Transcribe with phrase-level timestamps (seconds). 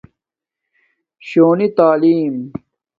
[1.27, 2.33] شونی تعلم